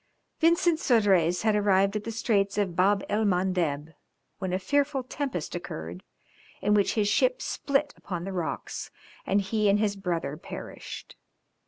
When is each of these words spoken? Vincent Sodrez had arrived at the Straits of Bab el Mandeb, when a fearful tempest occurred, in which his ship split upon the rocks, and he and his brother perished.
Vincent 0.39 0.79
Sodrez 0.79 1.43
had 1.43 1.55
arrived 1.55 1.95
at 1.95 2.05
the 2.05 2.11
Straits 2.11 2.57
of 2.57 2.75
Bab 2.75 3.03
el 3.07 3.23
Mandeb, 3.23 3.93
when 4.39 4.51
a 4.51 4.57
fearful 4.57 5.03
tempest 5.03 5.53
occurred, 5.53 6.01
in 6.59 6.73
which 6.73 6.95
his 6.95 7.07
ship 7.07 7.39
split 7.39 7.93
upon 7.95 8.23
the 8.23 8.33
rocks, 8.33 8.89
and 9.27 9.41
he 9.41 9.69
and 9.69 9.77
his 9.77 9.95
brother 9.95 10.37
perished. 10.37 11.15